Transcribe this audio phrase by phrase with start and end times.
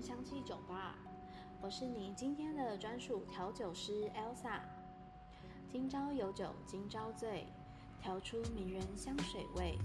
[0.00, 0.94] 香气酒吧，
[1.60, 4.60] 我是你今天的专属调酒师 Elsa。
[5.70, 7.46] 今朝有酒今朝醉，
[8.00, 9.78] 调出迷人香水味。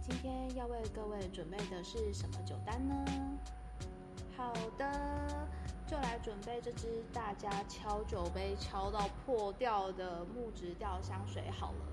[0.00, 3.04] 今天要为各位准备的是什么酒单呢？
[4.36, 5.48] 好的，
[5.86, 11.86] 就来准备这支大家敲酒杯敲到破掉的木质调香水好了。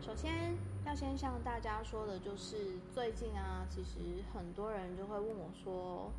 [0.00, 6.12] 首先要先向大家说的就是，最近啊，其实很多人就会问我说，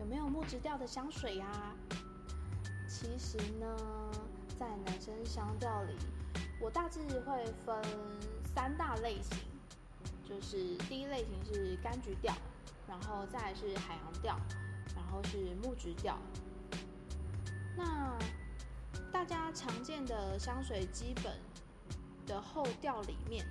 [0.00, 1.72] 有没有木质调的香水呀？
[2.88, 4.10] 其实呢，
[4.58, 5.94] 在男生香调里，
[6.60, 7.80] 我大致会分
[8.52, 9.38] 三大类型，
[10.28, 12.34] 就是第一类型是柑橘调，
[12.88, 14.36] 然后再是海洋调，
[14.96, 16.18] 然后是木质调。
[17.76, 18.18] 那
[19.12, 21.32] 大家常见的香水基本。
[22.26, 23.44] 的后调里面，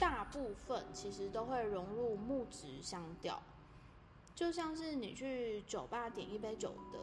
[0.00, 3.38] 大部分其实都会融入木质香调，
[4.34, 6.98] 就像是你去酒吧点一杯酒的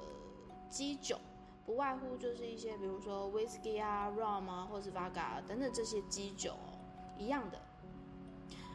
[0.67, 1.19] 基酒，
[1.63, 6.55] 不外乎就是一些比如说 whisky 啊、rum 啊，或是 vodka 等等这些基酒
[7.19, 7.61] 一样的。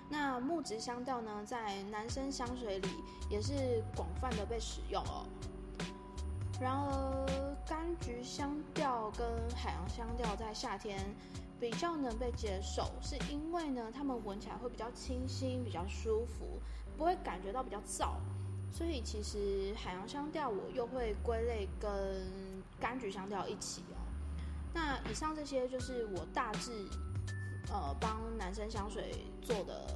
[0.08, 2.88] 那木质香调呢，在男生香水里
[3.28, 5.26] 也是广泛的被使用哦。
[6.60, 9.26] 然而，柑橘香调跟
[9.56, 11.00] 海洋香调在夏天。
[11.62, 16.60] 比较能被接受，是因为呢，它们闻起来会比较清新、比较舒服，
[16.98, 18.14] 不会感觉到比较燥。
[18.72, 22.26] 所以其实海洋香调我又会归类跟
[22.80, 24.02] 柑橘香调一起哦。
[24.74, 26.72] 那以上这些就是我大致
[27.68, 29.86] 呃帮男生香水做的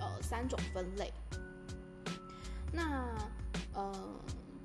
[0.00, 1.12] 呃三种分类。
[2.72, 3.14] 那
[3.74, 3.92] 呃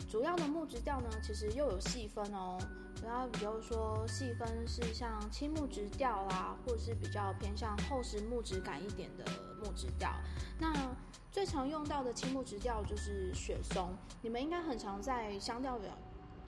[0.08, 2.58] 主要的木质调呢，其实又有细分哦。
[3.04, 9.24] 然后，比如说细分是像青木质调啦，或者是比较偏向厚实木质感一点的
[9.64, 10.10] 木质调。
[10.60, 10.74] 那
[11.32, 15.92] 最常用到的青木质调就是雪松，你们应该很常在香调表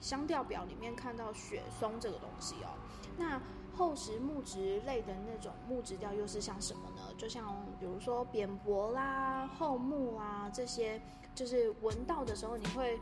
[0.00, 2.74] 香调表里面看到雪松这个东西哦。
[3.16, 3.40] 那
[3.76, 7.14] 厚实木质类的那种木质调又是像什么呢？
[7.16, 11.00] 就像比如说扁柏啦、厚木啊这些，
[11.34, 12.98] 就是闻到的时候你会。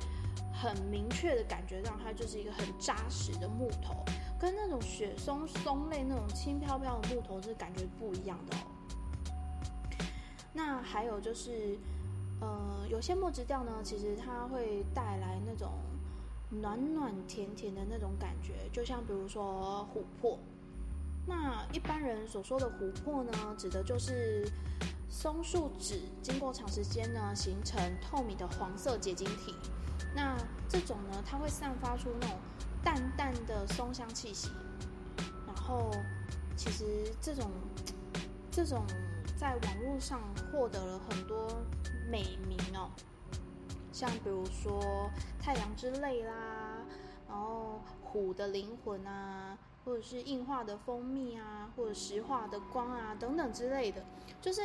[0.60, 4.04] 很明确的感觉到它就是一个很扎实的木头，
[4.40, 8.60] 跟那种雪松松类那种轻飘飘的木头是感觉不一样的哦。
[10.52, 11.78] 那还有就是，
[12.40, 15.74] 呃，有些木质调呢，其实它会带来那种
[16.50, 20.36] 暖暖甜甜的那种感觉，就像比如说琥珀。
[21.24, 24.50] 那一般人所说的琥珀呢，指的就是
[25.20, 29.52] 松树脂经过长时间呢，形成透明的黄色结晶体。
[30.14, 30.36] 那
[30.68, 32.36] 这种呢，它会散发出那种
[32.84, 34.48] 淡淡的松香气息，
[35.44, 35.90] 然后
[36.56, 37.50] 其实这种
[38.48, 38.86] 这种
[39.36, 40.20] 在网络上
[40.52, 41.48] 获得了很多
[42.08, 42.88] 美名哦，
[43.92, 46.78] 像比如说太阳之泪啦，
[47.28, 54.04] 然后虎的灵魂啊，或者是硬化的蜂蜜啊，或者石化的光啊等等之类的，
[54.42, 54.62] 就是。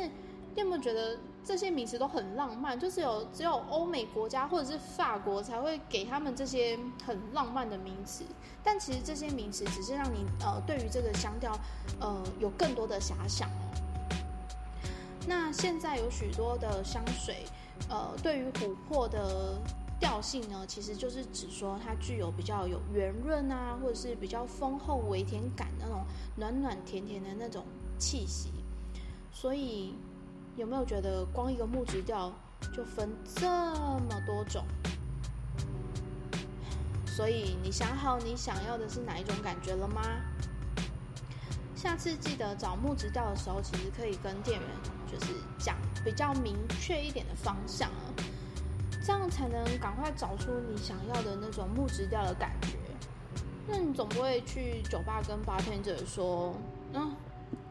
[0.55, 2.79] 你有没有觉得这些名词都很浪漫？
[2.79, 8.23] 就是有只有欧美国家或者是法国才会给他们这些很浪漫的名词，
[8.63, 11.57] 但其实这些名词只是让你呃对于这个香调
[11.99, 13.49] 呃有更多的遐想。
[15.25, 17.47] 那现在有许多的香水，
[17.89, 19.59] 呃，对于琥珀的
[20.03, 26.03] 调性呢，其实就是指说它具有比较有圆润啊，或者是比较丰厚微甜感那种
[26.35, 27.63] 暖暖甜甜的那种
[27.97, 28.49] 气息，
[29.31, 29.93] 所以。
[30.55, 32.31] 有没有觉得光一个木质调
[32.75, 34.63] 就分这么多种？
[37.07, 40.03] 所以你想好你想要的是哪一种感觉了吗？
[41.75, 44.69] 下次记得找木质调的时候，其实可以跟店员
[45.11, 45.75] 就是讲
[46.05, 48.13] 比较明确一点的方向啊，
[49.03, 52.69] 这样才能赶快找出你想要的那种木质调的感觉。
[53.67, 56.53] 那你总不会去酒吧跟八天者说，
[56.93, 57.13] 嗯，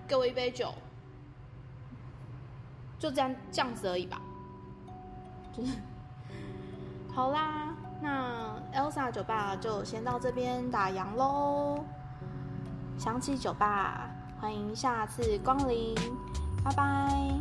[0.06, 0.72] 给我一杯酒。
[2.98, 4.20] 就这样这样子而已吧，
[5.52, 5.72] 就是
[7.12, 11.82] 好啦，那 Elsa 酒吧就先到这边打烊喽。
[12.96, 14.08] 想起酒吧，
[14.40, 15.96] 欢迎下次光临，
[16.62, 17.40] 拜拜。